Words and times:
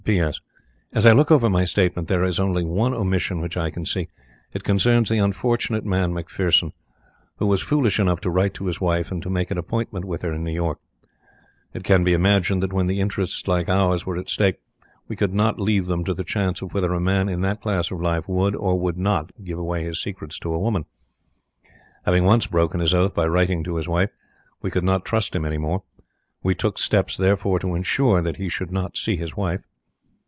"P.S. 0.03 0.39
As 0.93 1.05
I 1.05 1.11
look 1.11 1.29
over 1.29 1.47
my 1.47 1.63
statement 1.63 2.07
there 2.07 2.23
is 2.23 2.39
only 2.39 2.65
one 2.65 2.91
omission 2.95 3.39
which 3.39 3.55
I 3.55 3.69
can 3.69 3.85
see. 3.85 4.09
It 4.51 4.63
concerns 4.63 5.09
the 5.09 5.19
unfortunate 5.19 5.85
man 5.85 6.11
McPherson, 6.11 6.71
who 7.37 7.45
was 7.45 7.61
foolish 7.61 7.99
enough 7.99 8.19
to 8.21 8.31
write 8.31 8.55
to 8.55 8.65
his 8.65 8.81
wife 8.81 9.11
and 9.11 9.21
to 9.21 9.29
make 9.29 9.51
an 9.51 9.59
appointment 9.59 10.05
with 10.05 10.23
her 10.23 10.33
in 10.33 10.43
New 10.43 10.51
York. 10.53 10.79
It 11.75 11.83
can 11.83 12.03
be 12.03 12.13
imagined 12.13 12.63
that 12.63 12.73
when 12.73 12.89
interests 12.89 13.47
like 13.47 13.69
ours 13.69 14.03
were 14.03 14.17
at 14.17 14.27
stake, 14.27 14.55
we 15.07 15.15
could 15.15 15.35
not 15.35 15.59
leave 15.59 15.85
them 15.85 16.03
to 16.05 16.15
the 16.15 16.23
chance 16.23 16.63
of 16.63 16.73
whether 16.73 16.93
a 16.95 16.99
man 16.99 17.29
in 17.29 17.41
that 17.41 17.61
class 17.61 17.91
of 17.91 18.01
life 18.01 18.27
would 18.27 18.55
or 18.55 18.79
would 18.79 18.97
not 18.97 19.31
give 19.43 19.59
away 19.59 19.83
his 19.83 20.01
secrets 20.01 20.39
to 20.39 20.51
a 20.51 20.59
woman. 20.59 20.85
Having 22.05 22.23
once 22.23 22.47
broken 22.47 22.79
his 22.79 22.93
oath 22.95 23.13
by 23.13 23.27
writing 23.27 23.63
to 23.65 23.75
his 23.75 23.87
wife, 23.87 24.09
we 24.63 24.71
could 24.71 24.83
not 24.83 25.05
trust 25.05 25.35
him 25.35 25.45
any 25.45 25.59
more. 25.59 25.83
We 26.41 26.55
took 26.55 26.79
steps 26.79 27.15
therefore 27.15 27.59
to 27.59 27.75
insure 27.75 28.23
that 28.23 28.37
he 28.37 28.49
should 28.49 28.71
not 28.71 28.97
see 28.97 29.15
his 29.15 29.37
wife. 29.37 29.61